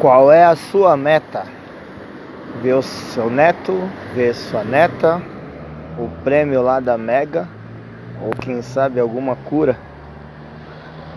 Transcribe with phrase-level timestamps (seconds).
[0.00, 1.44] Qual é a sua meta?
[2.62, 3.76] Ver o seu neto,
[4.14, 5.20] ver sua neta,
[5.98, 7.48] o prêmio lá da Mega,
[8.22, 9.76] ou quem sabe alguma cura?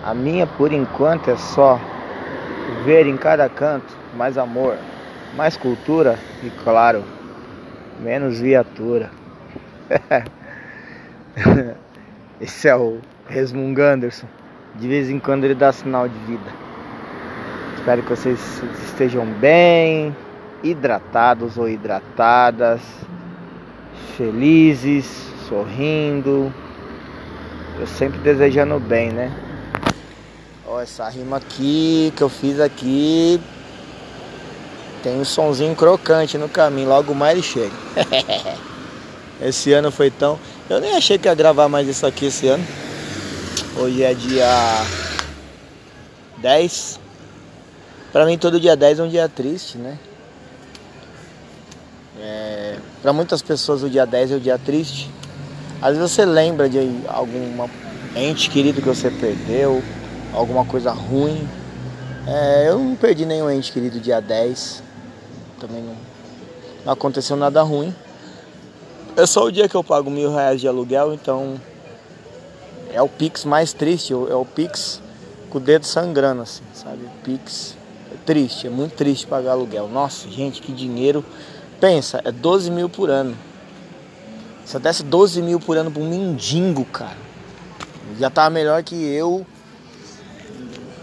[0.04, 1.80] A minha por enquanto é só
[2.84, 4.76] ver em cada canto mais amor,
[5.36, 7.04] mais cultura e claro,
[8.00, 9.12] menos viatura.
[12.42, 14.26] Esse é o Resmunganderson.
[14.74, 16.71] De vez em quando ele dá sinal de vida.
[17.82, 18.40] Espero que vocês
[18.90, 20.16] estejam bem,
[20.62, 22.80] hidratados ou hidratadas,
[24.16, 25.08] felizes,
[25.50, 26.54] sorrindo.
[27.80, 29.36] Eu sempre desejando bem, né?
[30.68, 33.42] Ó, essa rima aqui que eu fiz aqui
[35.02, 37.76] tem um sonzinho crocante no caminho, logo mais ele chega.
[39.42, 40.38] esse ano foi tão.
[40.70, 42.64] Eu nem achei que ia gravar mais isso aqui esse ano.
[43.76, 44.86] Hoje é dia
[46.38, 47.01] 10
[48.12, 49.98] Pra mim todo dia 10 é um dia triste, né?
[52.20, 55.10] É, para muitas pessoas o dia 10 é o dia triste.
[55.82, 57.68] Às vezes você lembra de algum
[58.16, 59.82] ente querido que você perdeu,
[60.34, 61.48] alguma coisa ruim.
[62.28, 64.84] É, eu não perdi nenhum ente querido dia 10.
[65.60, 65.96] Também não,
[66.86, 67.96] não aconteceu nada ruim.
[69.16, 71.60] É só o dia que eu pago mil reais de aluguel, então
[72.94, 75.02] é o Pix mais triste, é o Pix
[75.50, 77.10] com o dedo sangrando, assim, sabe?
[77.24, 77.76] Pix
[78.26, 79.88] triste, é muito triste pagar aluguel.
[79.88, 81.24] Nossa, gente, que dinheiro.
[81.80, 83.36] Pensa, é 12 mil por ano.
[84.74, 87.18] Eu desse 12 mil por ano pra um mendigo, cara,
[88.18, 89.46] já tava melhor que eu.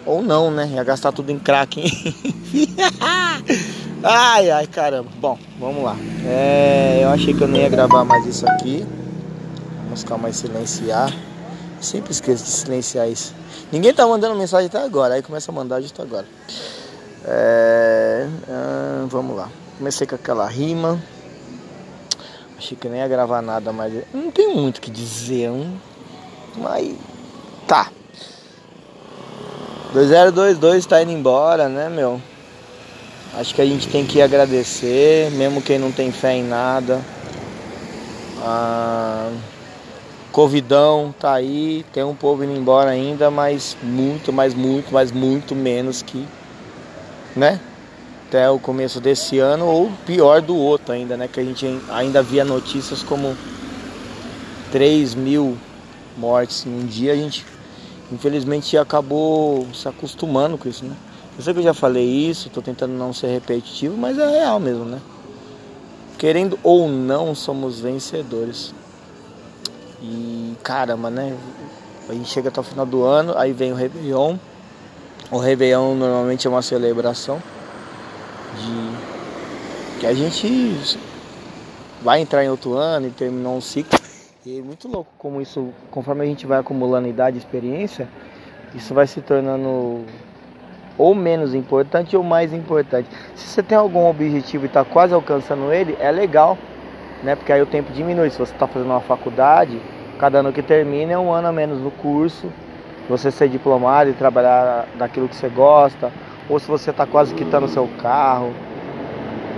[0.06, 0.70] Ou não, né?
[0.72, 1.92] Ia gastar tudo em crack, hein?
[4.02, 5.10] ai, ai, caramba.
[5.20, 5.96] Bom, vamos lá.
[6.24, 8.86] É, eu achei que eu não ia gravar mais isso aqui.
[9.84, 11.12] Vamos calma aí, silenciar.
[11.78, 13.34] sempre esqueço de silenciar isso.
[13.70, 15.14] Ninguém tá mandando mensagem até agora.
[15.14, 16.24] Aí começa a mandar justo agora.
[17.24, 19.48] É, ah, vamos lá.
[19.76, 21.02] Comecei com aquela rima.
[22.56, 25.48] Achei que nem ia gravar nada, mas não tem muito o que dizer.
[25.48, 25.80] Hein?
[26.56, 26.96] Mas
[27.66, 27.90] tá.
[29.92, 32.20] 2022 tá indo embora, né, meu?
[33.34, 37.00] Acho que a gente tem que agradecer, mesmo quem não tem fé em nada.
[38.42, 39.30] Ah,
[40.32, 45.54] Covidão tá aí, tem um povo indo embora ainda, mas muito, mas muito, mas muito
[45.54, 46.26] menos que
[47.38, 47.60] né?
[48.28, 51.28] Até o começo desse ano, ou pior do outro ainda, né?
[51.28, 53.34] Que a gente ainda via notícias como
[54.70, 55.56] 3 mil
[56.16, 57.46] mortes em um dia, a gente
[58.12, 60.94] infelizmente acabou se acostumando com isso, né?
[61.38, 64.58] Eu sei que eu já falei isso, tô tentando não ser repetitivo, mas é real
[64.58, 65.00] mesmo, né?
[66.18, 68.74] Querendo ou não, somos vencedores.
[70.02, 71.36] E caramba, né?
[72.08, 74.36] A gente chega até o final do ano, aí vem o Réveillon.
[75.30, 77.38] O Réveillon normalmente é uma celebração
[78.56, 80.98] de que a gente
[82.00, 83.98] vai entrar em outro ano e terminar um ciclo.
[84.46, 88.08] E é muito louco como isso, conforme a gente vai acumulando idade e experiência,
[88.74, 90.06] isso vai se tornando
[90.96, 93.10] ou menos importante ou mais importante.
[93.34, 96.56] Se você tem algum objetivo e está quase alcançando ele, é legal,
[97.22, 97.36] né?
[97.36, 98.30] Porque aí o tempo diminui.
[98.30, 99.78] Se você está fazendo uma faculdade,
[100.18, 102.50] cada ano que termina é um ano a menos no curso
[103.08, 106.12] você ser diplomado e trabalhar daquilo que você gosta,
[106.48, 108.52] ou se você está quase quitando seu carro,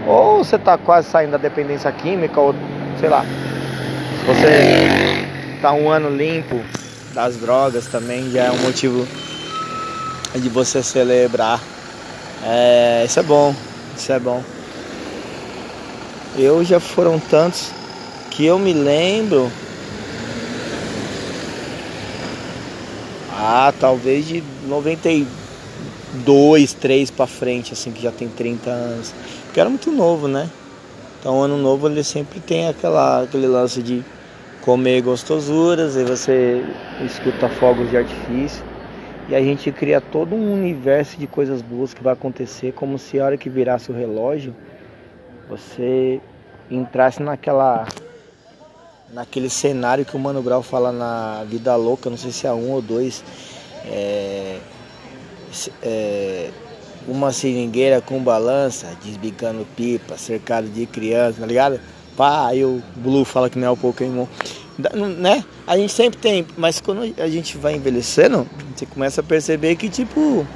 [0.06, 2.55] ou você está quase saindo da dependência química, ou
[2.99, 6.61] sei lá, se você está um ano limpo
[7.15, 9.06] das drogas também já é um motivo
[10.34, 11.61] de você celebrar.
[12.44, 13.55] É, isso é bom,
[13.97, 14.43] isso é bom.
[16.38, 17.72] Eu já foram tantos
[18.31, 19.50] que eu me lembro
[23.43, 29.15] Ah, talvez de 92, 3 para frente, assim, que já tem 30 anos.
[29.47, 30.47] Porque era muito novo, né?
[31.19, 34.05] Então, ano novo ele sempre tem aquela, aquele lance de
[34.61, 36.62] comer gostosuras, e você
[37.03, 38.62] escuta fogos de artifício.
[39.27, 43.19] E a gente cria todo um universo de coisas boas que vai acontecer, como se
[43.19, 44.55] a hora que virasse o relógio,
[45.49, 46.20] você
[46.70, 47.87] entrasse naquela
[49.12, 52.71] naquele cenário que o Mano Brown fala na Vida Louca, não sei se é um
[52.71, 53.25] ou dois,
[53.87, 54.59] é,
[55.83, 56.51] é,
[57.09, 61.81] uma seringueira com balança, desbicando pipa, cercado de crianças, tá ligado?
[62.17, 64.27] Pá, aí o Blue fala que não é o Pokémon.
[65.19, 65.45] Né?
[65.67, 69.89] A gente sempre tem, mas quando a gente vai envelhecendo, você começa a perceber que
[69.89, 70.47] tipo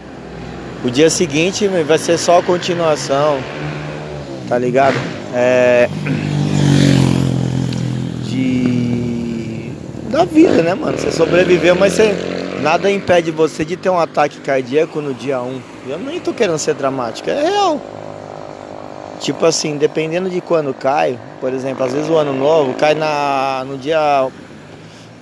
[0.82, 3.38] o dia seguinte vai ser só a continuação,
[4.48, 4.96] tá ligado?
[5.34, 5.88] É
[10.14, 10.96] da vida, né, mano?
[10.96, 12.14] Você sobreviveu, mas você
[12.64, 15.60] Nada impede você de ter um ataque cardíaco no dia 1.
[15.86, 17.78] Eu nem tô querendo ser dramático, é real.
[19.20, 23.64] Tipo assim, dependendo de quando cai, por exemplo, às vezes o ano novo cai na,
[23.66, 24.28] no dia.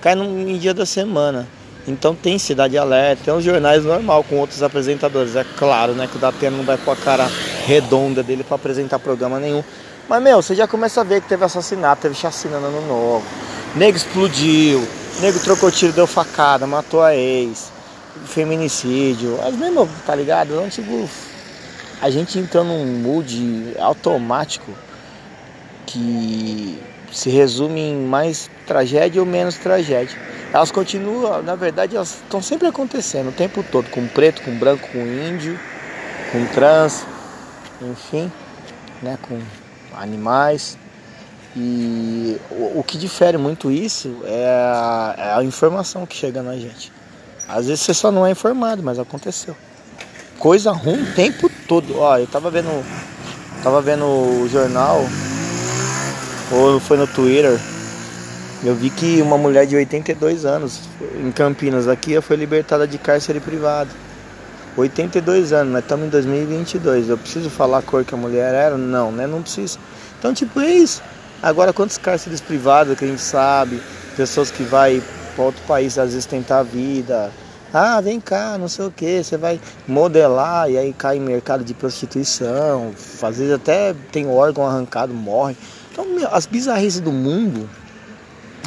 [0.01, 1.45] cai no, em dia da semana.
[1.85, 5.35] Então tem Cidade Alerta, tem os jornais normal com outros apresentadores.
[5.35, 7.29] É claro, né, que o Datena não vai pôr a cara
[7.65, 9.61] redonda dele para apresentar programa nenhum.
[10.07, 13.25] Mas, meu, você já começa a ver que teve assassinato, teve chacina no ano novo.
[13.75, 14.87] Nego explodiu,
[15.19, 17.71] nego trocou tiro, deu facada, matou a ex.
[18.27, 19.39] Feminicídio.
[19.41, 20.53] As mesmas, tá ligado?
[20.53, 21.09] Não, tipo,
[21.99, 24.71] a gente entrou num mood automático
[25.87, 26.79] que
[27.11, 30.15] se resume em mais tragédia ou menos tragédia.
[30.53, 34.87] Elas continuam, na verdade, elas estão sempre acontecendo o tempo todo, com preto, com branco,
[34.91, 35.59] com índio,
[36.31, 37.03] com trans,
[37.81, 38.31] enfim,
[39.01, 39.39] né, com
[39.95, 40.77] animais.
[41.55, 46.55] E o, o que difere muito isso é a, é a, informação que chega na
[46.55, 46.91] gente.
[47.47, 49.55] Às vezes você só não é informado, mas aconteceu.
[50.39, 51.99] Coisa ruim o tempo todo.
[51.99, 52.69] Ó, eu tava vendo.
[53.61, 55.05] Tava vendo o jornal,
[56.51, 57.57] ou foi no Twitter.
[58.63, 60.81] Eu vi que uma mulher de 82 anos
[61.15, 63.89] em Campinas aqui foi libertada de cárcere privado.
[64.75, 67.09] 82 anos, nós estamos em 2022.
[67.09, 68.77] Eu preciso falar a cor que a mulher era?
[68.77, 69.27] Não, né?
[69.27, 69.79] Não preciso.
[70.17, 71.01] Então, tipo, é isso.
[71.43, 73.83] Agora, quantos cárceres privados que a gente sabe,
[74.15, 75.03] pessoas que vai
[75.35, 77.29] para outro país às vezes tentar a vida.
[77.73, 81.63] Ah, vem cá, não sei o que, você vai modelar e aí cai em mercado
[81.63, 85.57] de prostituição, às vezes até tem órgão arrancado, morre.
[85.91, 87.69] Então, meu, as bizarrices do mundo,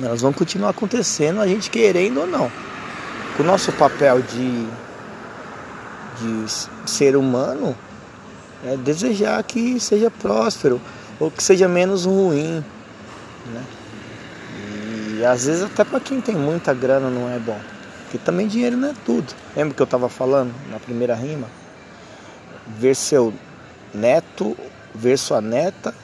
[0.03, 2.53] elas vão continuar acontecendo, a gente querendo ou não.
[3.39, 4.69] O nosso papel de
[6.17, 7.77] de ser humano
[8.65, 10.81] é desejar que seja próspero
[11.19, 12.65] ou que seja menos ruim,
[13.47, 13.65] né?
[15.19, 17.59] E às vezes até para quem tem muita grana não é bom,
[18.03, 19.33] porque também dinheiro não é tudo.
[19.57, 21.49] Lembra que eu estava falando na primeira rima?
[22.67, 23.33] Ver seu
[23.95, 24.57] neto,
[24.95, 25.95] ver sua neta,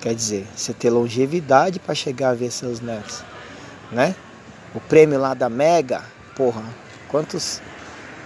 [0.00, 3.22] quer dizer, você ter longevidade para chegar a ver seus netos,
[3.92, 4.14] né?
[4.74, 6.02] O prêmio lá da Mega,
[6.36, 6.62] porra,
[7.08, 7.60] quantos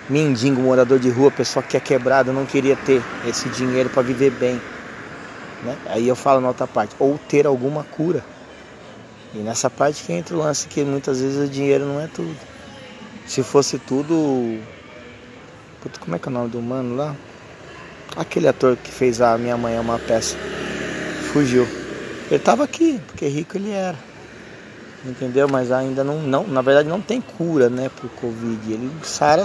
[0.09, 4.31] mendigo, morador de rua, pessoa que é quebrada, não queria ter esse dinheiro para viver
[4.31, 4.61] bem.
[5.62, 5.76] Né?
[5.87, 8.25] Aí eu falo na outra parte, ou ter alguma cura.
[9.35, 12.37] E nessa parte que entra o lance que muitas vezes o dinheiro não é tudo.
[13.26, 14.61] Se fosse tudo.
[15.81, 17.17] Puta, como é que é o nome do mano lá?
[18.17, 20.37] Aquele ator que fez a Minha Mãe é uma peça.
[21.32, 21.67] Fugiu.
[22.31, 23.97] Ele tava aqui, porque rico ele era
[25.05, 25.49] entendeu?
[25.49, 28.73] Mas ainda não, não, na verdade não tem cura, né, pro Covid.
[28.73, 29.44] Ele sara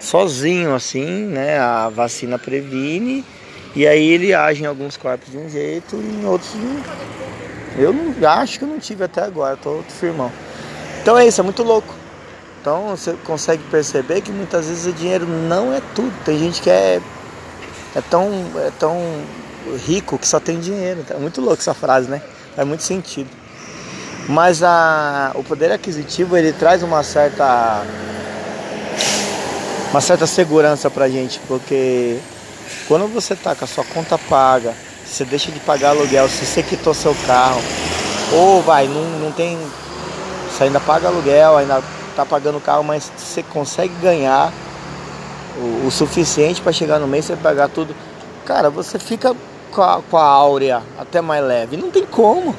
[0.00, 1.58] sozinho, assim, né?
[1.58, 3.24] A vacina previne
[3.74, 7.82] e aí ele age em alguns corpos de um jeito e em outros de...
[7.82, 10.30] Eu não acho que eu não tive até agora, tô firmão.
[11.02, 11.92] Então é isso, é muito louco.
[12.60, 16.12] Então você consegue perceber que muitas vezes o dinheiro não é tudo.
[16.24, 17.00] Tem gente que é,
[17.94, 18.96] é, tão, é tão
[19.86, 21.04] rico que só tem dinheiro.
[21.10, 22.22] É muito louco essa frase, né?
[22.54, 23.28] Faz muito sentido.
[24.28, 27.84] Mas a, o poder aquisitivo ele traz uma certa
[29.90, 32.18] uma certa segurança pra gente, porque
[32.88, 34.74] quando você tá com a sua conta paga,
[35.04, 37.60] você deixa de pagar aluguel, se você quitou seu carro,
[38.32, 39.58] ou vai, não, não tem.
[40.50, 41.82] Você ainda paga aluguel, ainda
[42.14, 44.52] tá pagando o carro, mas você consegue ganhar
[45.56, 47.94] o, o suficiente para chegar no mês e pagar tudo.
[48.44, 49.34] Cara, você fica
[49.72, 51.76] com a, com a áurea até mais leve.
[51.76, 52.54] Não tem como.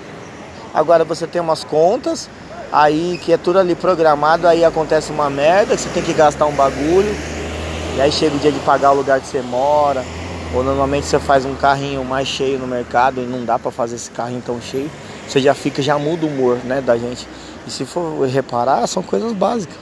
[0.74, 2.30] Agora você tem umas contas,
[2.72, 6.52] Aí que é tudo ali programado, aí acontece uma merda, você tem que gastar um
[6.52, 7.16] bagulho.
[7.96, 10.04] E aí chega o dia de pagar o lugar que você mora.
[10.54, 13.96] Ou normalmente você faz um carrinho mais cheio no mercado e não dá para fazer
[13.96, 14.92] esse carrinho tão cheio.
[15.28, 17.28] Você já fica, já muda o humor né, da gente.
[17.66, 19.78] E se for reparar, são coisas básicas.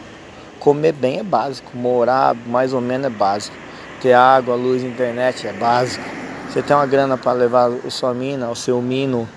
[0.60, 3.56] Comer bem é básico, morar mais ou menos é básico.
[4.00, 6.06] Ter água, luz, internet é básico.
[6.50, 9.28] Você tem uma grana para levar a sua mina, o seu mino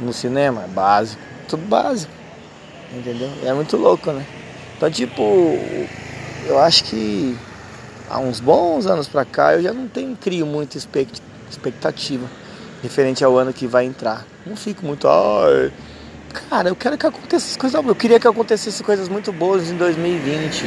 [0.00, 1.20] no cinema, é básico.
[1.48, 2.12] Tudo básico.
[2.92, 3.30] Entendeu?
[3.44, 4.24] É muito louco, né?
[4.76, 5.22] Então, tipo,
[6.46, 7.36] eu acho que
[8.08, 12.26] há uns bons anos pra cá eu já não tenho, crio muita expectativa
[12.82, 14.24] referente ao ano que vai entrar.
[14.44, 15.70] Não fico muito, oh,
[16.48, 20.64] cara, eu quero que aconteça coisas, eu queria que acontecesse coisas muito boas em 2020,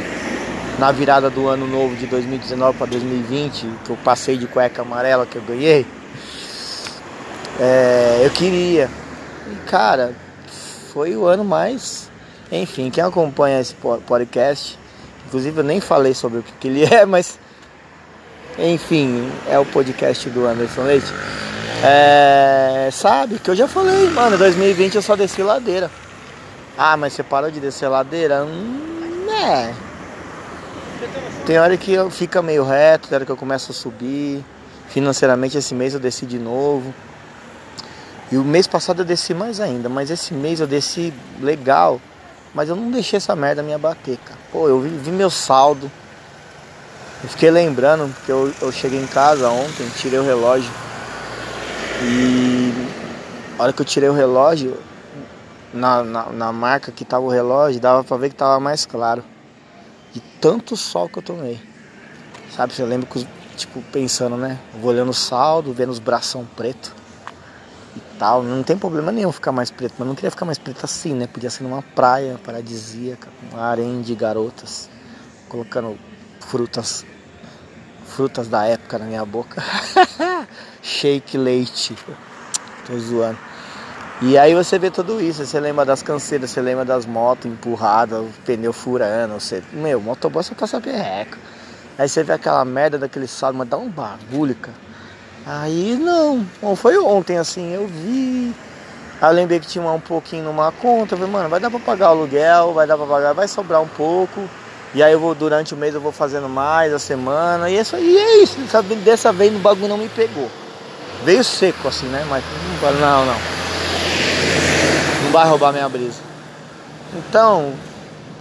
[0.78, 5.26] na virada do ano novo de 2019 para 2020, que eu passei de cueca amarela
[5.26, 5.86] que eu ganhei.
[7.60, 8.90] É, eu queria.
[9.52, 10.14] E cara,
[10.92, 12.10] foi o ano mais
[12.52, 13.76] enfim, quem acompanha esse
[14.08, 14.78] podcast,
[15.30, 17.40] inclusive eu nem falei sobre o que ele é, mas
[18.58, 21.14] enfim, é o podcast do Anderson Leite.
[21.82, 25.90] É, sabe que eu já falei, mano, 2020 eu só desci ladeira.
[26.78, 28.44] Ah, mas você parou de descer ladeira?
[28.44, 29.74] Hum, é.
[31.46, 34.44] Tem hora que eu fica meio reto, tem hora que eu começo a subir.
[34.90, 36.94] Financeiramente esse mês eu desci de novo.
[38.32, 42.02] E o mês passado eu desci mais ainda, mas esse mês eu desci legal.
[42.54, 44.40] Mas eu não deixei essa merda me abater, cara.
[44.52, 45.92] Pô, eu vi, vi meu saldo.
[47.24, 50.72] Eu fiquei lembrando, porque eu, eu cheguei em casa ontem, tirei o relógio.
[52.02, 52.74] E
[53.58, 54.78] a hora que eu tirei o relógio,
[55.74, 59.24] na, na, na marca que tava o relógio, dava pra ver que tava mais claro.
[60.14, 61.62] De tanto sol que eu tomei.
[62.56, 64.58] Sabe, você lembra que, tipo, pensando, né?
[64.74, 66.99] Eu vou olhando o saldo, vendo os bração preto e
[68.20, 68.44] tal.
[68.44, 71.26] Não tem problema nenhum ficar mais preto, mas não queria ficar mais preto assim, né?
[71.26, 74.90] Podia ser numa praia paradisíaca, com harém de garotas,
[75.48, 75.98] colocando
[76.42, 77.06] frutas
[78.06, 79.64] frutas da época na minha boca.
[80.84, 81.96] Shake leite.
[82.86, 83.38] Tô zoando.
[84.22, 88.20] E aí você vê tudo isso, você lembra das canseiras, você lembra das motos empurradas,
[88.20, 89.64] o pneu furando, você.
[89.72, 91.38] Meu, motoboy só passa perreca.
[91.98, 94.89] Aí você vê aquela merda daquele saldo, mas dá um bagulho, cara.
[95.52, 98.54] Aí não, Bom, foi ontem assim, eu vi.
[99.20, 101.80] Aí eu lembrei que tinha um pouquinho numa conta, eu falei, mano, vai dar pra
[101.80, 104.48] pagar o aluguel, vai dar pra pagar, vai sobrar um pouco.
[104.94, 107.68] E aí eu vou, durante o mês eu vou fazendo mais a semana.
[107.68, 108.94] E, isso, e é isso, sabe?
[108.98, 110.48] Dessa vez o bagulho não me pegou.
[111.26, 112.24] Veio seco assim, né?
[112.30, 112.44] Mas
[113.00, 113.36] não, não.
[115.24, 116.22] Não vai roubar minha brisa.
[117.16, 117.74] Então,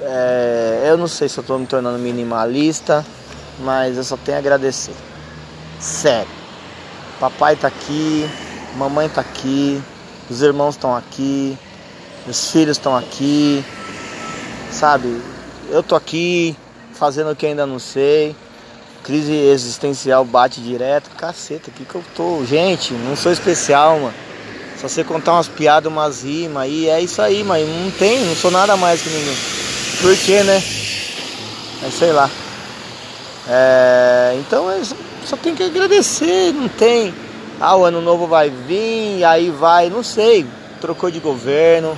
[0.02, 3.02] é, eu não sei se eu tô me tornando minimalista,
[3.60, 4.94] mas eu só tenho a agradecer.
[5.80, 6.37] Sério.
[7.20, 8.28] Papai tá aqui,
[8.76, 9.82] mamãe tá aqui,
[10.30, 11.58] os irmãos estão aqui,
[12.26, 13.64] os filhos estão aqui,
[14.70, 15.20] sabe?
[15.68, 16.56] Eu tô aqui
[16.92, 18.36] fazendo o que ainda não sei.
[19.02, 21.10] Crise existencial bate direto.
[21.10, 22.44] Caceta, aqui que eu tô?
[22.44, 24.14] Gente, não sou especial, mano.
[24.80, 26.88] Só sei contar umas piadas, umas rimas aí.
[26.88, 29.36] É isso aí, mas não tem, não sou nada mais que ninguém.
[30.00, 30.62] Por quê, né?
[31.82, 32.30] É, sei lá.
[33.48, 34.82] É, então eu
[35.28, 37.14] só tem que agradecer, não tem.
[37.60, 40.46] Ah, o ano novo vai vir, aí vai, não sei.
[40.80, 41.96] Trocou de governo.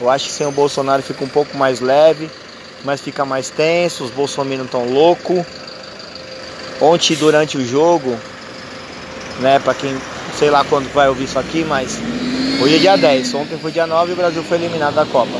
[0.00, 2.28] Eu acho que sem o Bolsonaro fica um pouco mais leve
[2.84, 5.44] mas fica mais tenso, os bolsominions estão loucos.
[6.80, 8.16] Ontem durante o jogo,
[9.40, 9.96] né, para quem
[10.38, 11.98] sei lá quando vai ouvir isso aqui, mas
[12.60, 15.32] hoje é dia 10, ontem foi dia 9 e o Brasil foi eliminado da Copa.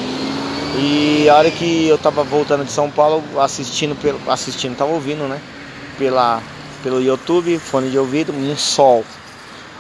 [0.78, 5.24] E a hora que eu tava voltando de São Paulo, assistindo pelo assistindo, tava ouvindo,
[5.28, 5.40] né,
[5.98, 6.40] pela
[6.84, 9.02] pelo YouTube, fone de ouvido, um sol.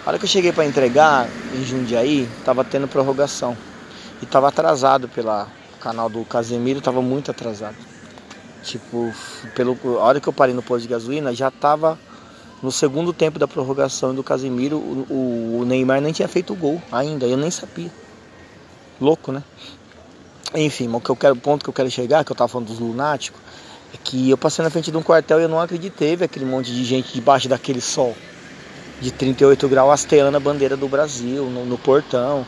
[0.04, 3.54] A hora que eu cheguei para entregar em Jundiaí, tava tendo prorrogação.
[4.22, 5.46] E tava atrasado pela
[5.80, 7.76] canal do Casemiro estava muito atrasado.
[8.62, 9.12] Tipo,
[9.54, 11.98] pelo, a hora que eu parei no posto de gasolina, já estava
[12.62, 16.80] no segundo tempo da prorrogação do Casemiro, o, o, Neymar nem tinha feito o gol
[16.90, 17.90] ainda, eu nem sabia.
[18.98, 19.44] Louco, né?
[20.54, 22.68] Enfim, o, que eu quero, o ponto que eu quero chegar, que eu tava falando
[22.68, 23.38] dos lunáticos,
[24.02, 26.72] que eu passei na frente de um quartel e eu não acreditei ver aquele monte
[26.72, 28.16] de gente debaixo daquele sol
[29.00, 32.46] de 38 graus hasteando a bandeira do Brasil no, no portão.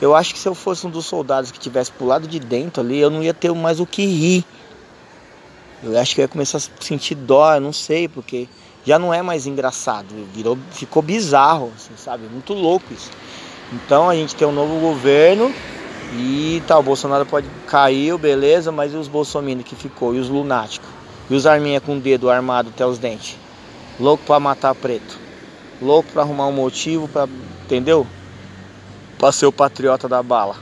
[0.00, 2.82] Eu acho que se eu fosse um dos soldados que tivesse pro lado de dentro
[2.82, 4.44] ali, eu não ia ter mais o que rir.
[5.82, 8.48] Eu acho que eu ia começar a sentir dó, não sei, porque
[8.84, 12.26] já não é mais engraçado, virou, ficou bizarro, assim, sabe?
[12.28, 13.10] Muito louco isso.
[13.72, 15.52] Então a gente tem um novo governo
[16.12, 20.18] e tal, tá, o Bolsonaro pode cair, beleza, mas e os bolsominions que ficou, e
[20.18, 20.88] os lunáticos,
[21.28, 23.36] e os arminha com o dedo armado até os dentes,
[24.00, 25.18] louco para matar preto,
[25.80, 27.28] louco para arrumar um motivo para,
[27.64, 28.06] entendeu?
[29.18, 30.56] para ser o patriota da bala.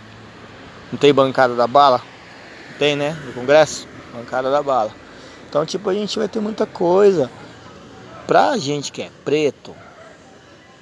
[0.90, 2.00] Não tem bancada da bala?
[2.78, 3.16] Tem, né?
[3.26, 3.86] No Congresso?
[4.14, 4.90] Bancada da bala.
[5.48, 7.30] Então, tipo, a gente vai ter muita coisa.
[8.26, 9.74] Pra gente que é preto,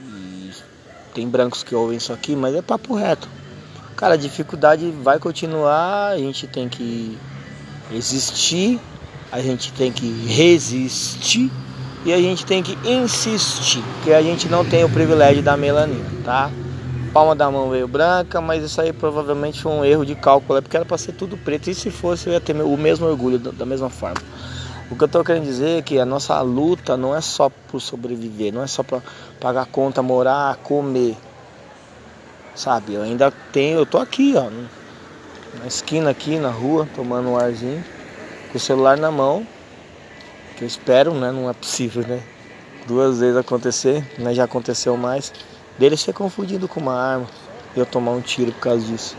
[0.01, 0.51] e
[1.13, 3.29] tem brancos que ouvem isso aqui, mas é papo reto.
[4.05, 7.17] Cara, a dificuldade vai continuar, a gente tem que
[7.91, 8.79] existir,
[9.33, 11.51] a gente tem que resistir
[12.05, 16.05] e a gente tem que insistir, porque a gente não tem o privilégio da melanina,
[16.23, 16.51] tá?
[17.15, 20.61] palma da mão veio branca, mas isso aí provavelmente foi um erro de cálculo, é
[20.61, 21.71] porque era para ser tudo preto.
[21.71, 24.21] E se fosse, eu ia ter o mesmo orgulho da mesma forma.
[24.91, 27.81] O que eu estou querendo dizer é que a nossa luta não é só por
[27.81, 29.01] sobreviver, não é só para
[29.41, 31.17] pagar conta, morar, comer.
[32.55, 32.95] Sabe?
[32.95, 34.49] Eu ainda tenho, eu tô aqui, ó,
[35.59, 37.85] na esquina aqui, na rua, tomando um arzinho,
[38.51, 39.47] com o celular na mão,
[40.57, 41.33] que eu espero, né?
[41.33, 42.23] Não é possível, né?
[42.87, 45.33] Duas vezes acontecer, mas já aconteceu mais
[45.79, 47.27] dele ser confundido com uma arma
[47.75, 49.17] e eu tomar um tiro por causa disso.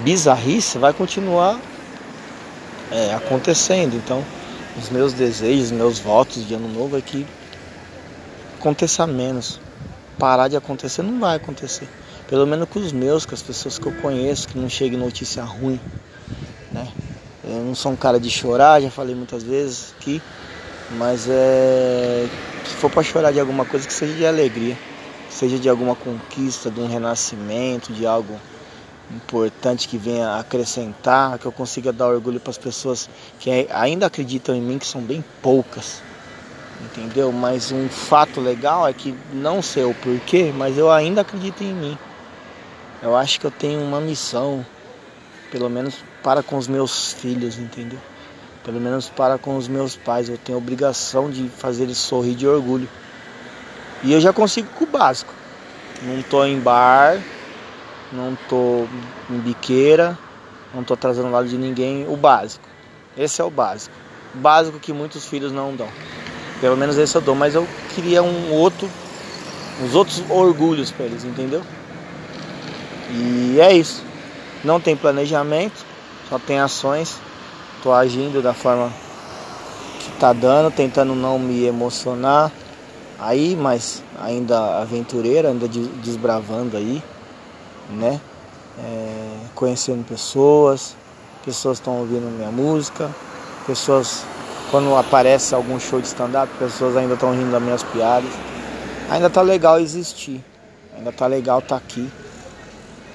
[0.00, 1.58] Bizarrice vai continuar
[2.90, 3.94] é, acontecendo.
[3.94, 4.24] Então,
[4.76, 7.26] os meus desejos, meus votos de ano novo é que
[8.58, 9.60] aconteça menos.
[10.18, 11.88] Parar de acontecer não vai acontecer.
[12.30, 15.42] Pelo menos com os meus, com as pessoas que eu conheço, que não chegue notícia
[15.42, 15.80] ruim.
[16.70, 16.86] Né?
[17.42, 20.22] Eu não sou um cara de chorar, já falei muitas vezes aqui,
[20.92, 22.28] mas é.
[22.64, 24.78] Se for para chorar de alguma coisa, que seja de alegria,
[25.28, 28.38] seja de alguma conquista, de um renascimento, de algo
[29.10, 33.10] importante que venha acrescentar, que eu consiga dar orgulho para as pessoas
[33.40, 36.00] que ainda acreditam em mim, que são bem poucas,
[36.80, 37.32] entendeu?
[37.32, 41.74] Mas um fato legal é que não sei o porquê, mas eu ainda acredito em
[41.74, 41.98] mim.
[43.02, 44.64] Eu acho que eu tenho uma missão,
[45.50, 47.98] pelo menos para com os meus filhos, entendeu?
[48.62, 52.34] Pelo menos para com os meus pais, eu tenho a obrigação de fazer eles sorrir
[52.34, 52.86] de orgulho.
[54.02, 55.32] E eu já consigo com o básico.
[56.02, 57.18] Não tô em bar,
[58.12, 58.86] não tô
[59.30, 60.16] em biqueira,
[60.74, 62.68] não tô trazendo lado de ninguém, o básico.
[63.16, 63.94] Esse é o básico.
[64.34, 65.88] O básico que muitos filhos não dão.
[66.60, 68.90] Pelo menos esse eu dou, mas eu queria um outro,
[69.82, 71.62] uns outros orgulhos para eles, entendeu?
[73.12, 74.04] E é isso.
[74.64, 75.84] Não tem planejamento,
[76.28, 77.18] só tem ações.
[77.82, 78.92] Tô agindo da forma
[79.98, 82.52] que tá dando, tentando não me emocionar.
[83.18, 85.68] Aí, mas ainda aventureira, ainda
[86.02, 87.02] desbravando aí
[87.90, 88.20] né?
[88.78, 90.96] É, conhecendo pessoas,
[91.44, 93.10] pessoas estão ouvindo minha música,
[93.66, 94.24] pessoas
[94.70, 98.30] quando aparece algum show de stand-up, pessoas ainda estão rindo das minhas piadas.
[99.10, 100.42] Ainda tá legal existir,
[100.96, 102.08] ainda tá legal estar tá aqui.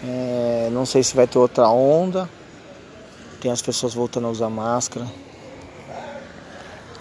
[0.07, 2.29] É, não sei se vai ter outra onda.
[3.41, 5.07] Tem as pessoas voltando a usar máscara.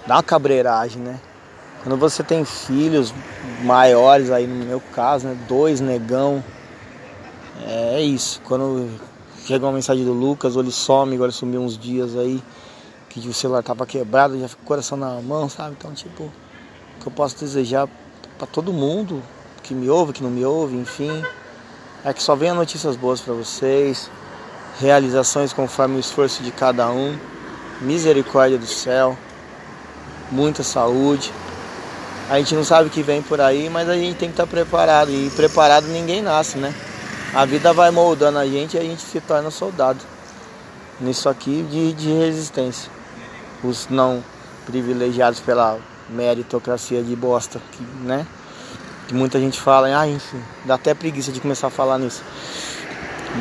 [0.07, 1.21] Dá uma cabreiragem, né?
[1.83, 3.13] Quando você tem filhos
[3.63, 5.37] maiores aí no meu caso, né?
[5.47, 6.43] Dois negão
[7.67, 8.41] é, é isso.
[8.45, 8.89] Quando
[9.47, 12.43] chega uma mensagem do Lucas, ou ele some, agora sumiu uns dias aí,
[13.09, 15.77] que o celular tava quebrado, já fica o coração na mão, sabe?
[15.79, 17.89] Então, tipo, o que eu posso desejar
[18.39, 19.23] para todo mundo
[19.63, 21.23] que me ouve, que não me ouve, enfim,
[22.05, 24.11] é que só venha notícias boas para vocês,
[24.79, 27.19] realizações conforme o esforço de cada um,
[27.81, 29.17] misericórdia do céu,
[30.31, 31.33] muita saúde.
[32.29, 34.45] A gente não sabe o que vem por aí, mas a gente tem que estar
[34.45, 35.11] tá preparado.
[35.11, 36.75] E preparado ninguém nasce, né?
[37.35, 40.01] A vida vai moldando a gente e a gente se torna soldado.
[41.01, 42.91] Nisso aqui de, de resistência.
[43.63, 44.23] Os não
[44.67, 47.61] privilegiados pela meritocracia de bosta,
[48.03, 48.27] né?
[49.09, 52.23] Que muita gente fala, ah, enfim, dá até preguiça de começar a falar nisso.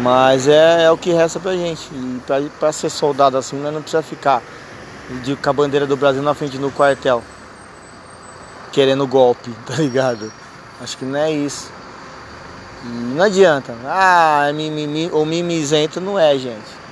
[0.02, 1.88] Mas é, é o que resta pra gente.
[1.94, 4.42] E pra, pra ser soldado assim, nós não precisa ficar
[5.24, 7.24] de, com a bandeira do Brasil na frente no quartel.
[8.72, 10.32] Querendo golpe, tá ligado?
[10.82, 11.72] Acho que não é isso.
[12.84, 13.74] Não adianta.
[13.86, 16.84] Ah, é mimimi, o mimizento não é, gente.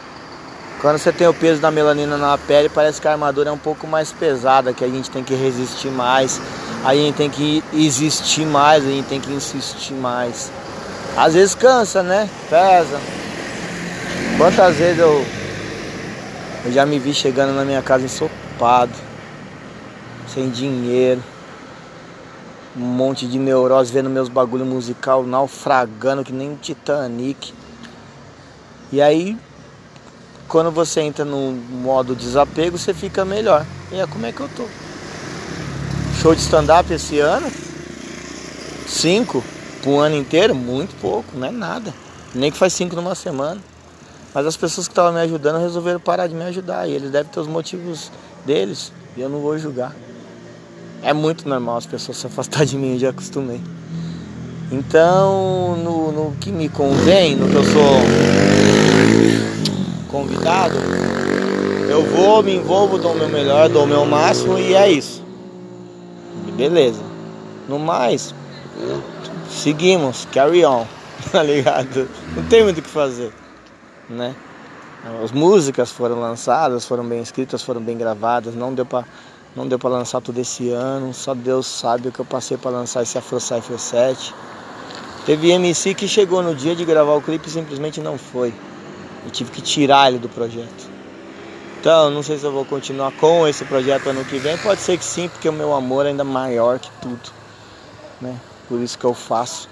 [0.80, 3.58] Quando você tem o peso da melanina na pele, parece que a armadura é um
[3.58, 6.42] pouco mais pesada, que a gente tem que resistir mais,
[6.84, 10.52] a gente tem que existir mais, a gente tem que insistir mais.
[11.16, 12.30] Às vezes cansa, né?
[12.50, 13.00] Pesa.
[14.38, 15.26] Quantas vezes eu,
[16.66, 18.94] eu já me vi chegando na minha casa ensopado,
[20.28, 21.22] sem dinheiro
[22.76, 27.54] um monte de neurose vendo meus bagulho musical naufragando que nem Titanic.
[28.92, 29.38] E aí,
[30.48, 33.66] quando você entra no modo desapego, você fica melhor.
[33.92, 34.66] E é como é que eu tô?
[36.22, 37.52] Show de stand-up esse ano?
[38.86, 39.44] Cinco?
[39.82, 40.54] Por um ano inteiro?
[40.54, 41.92] Muito pouco, não é nada.
[42.36, 43.60] Nem que faz cinco numa semana.
[44.32, 46.88] Mas as pessoas que estavam me ajudando resolveram parar de me ajudar.
[46.88, 48.12] E eles devem ter os motivos
[48.46, 48.94] deles.
[49.18, 49.96] E eu não vou julgar.
[51.02, 53.60] É muito normal as pessoas se afastar de mim, eu já acostumei.
[54.72, 57.98] Então, no, no que me convém, no que eu sou
[60.08, 60.76] convidado,
[61.90, 65.21] eu vou, me envolvo, dou o meu melhor, dou o meu máximo e é isso.
[66.62, 67.02] Beleza.
[67.68, 68.36] No mais,
[69.50, 70.86] seguimos, carry on,
[71.32, 72.08] tá ligado?
[72.36, 73.34] Não tem muito o que fazer,
[74.08, 74.36] né?
[75.24, 79.04] As músicas foram lançadas, foram bem escritas, foram bem gravadas, não deu pra
[79.56, 82.70] não deu para lançar tudo esse ano, só Deus sabe o que eu passei para
[82.70, 84.34] lançar esse Afro Cypher 7.
[85.26, 88.54] Teve MC que chegou no dia de gravar o clipe e simplesmente não foi.
[89.26, 90.91] Eu tive que tirar ele do projeto.
[91.82, 94.56] Então, não sei se eu vou continuar com esse projeto ano que vem.
[94.60, 97.32] Pode ser que sim, porque o meu amor é ainda maior que tudo.
[98.22, 98.40] Né?
[98.70, 99.68] Por isso que eu faço.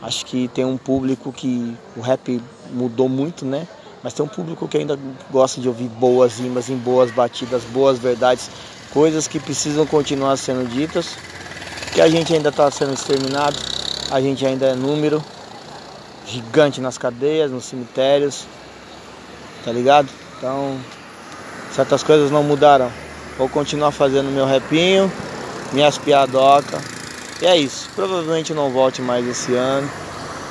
[0.00, 2.40] Acho que tem um público que o rap
[2.72, 3.66] mudou muito, né?
[4.04, 4.96] Mas tem um público que ainda
[5.32, 8.48] gosta de ouvir boas rimas, em boas batidas, boas verdades,
[8.92, 11.16] coisas que precisam continuar sendo ditas,
[11.92, 13.58] que a gente ainda está sendo exterminado,
[14.12, 15.20] a gente ainda é número
[16.24, 18.46] gigante nas cadeias, nos cemitérios,
[19.64, 20.08] tá ligado?
[20.36, 20.78] Então,
[21.78, 22.90] certas coisas não mudaram.
[23.38, 25.10] Vou continuar fazendo meu repinho,
[25.72, 26.82] minhas piadocas.
[27.40, 27.88] E é isso.
[27.94, 29.88] Provavelmente não volte mais esse ano.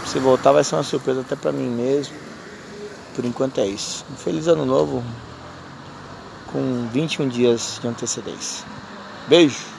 [0.05, 2.15] Se voltar vai ser uma surpresa até pra mim mesmo.
[3.13, 4.05] Por enquanto é isso.
[4.09, 5.03] Um feliz ano novo.
[6.49, 8.65] com 21 dias de antecedência.
[9.27, 9.76] Beijo!